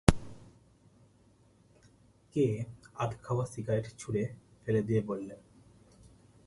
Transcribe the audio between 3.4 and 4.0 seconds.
cigarette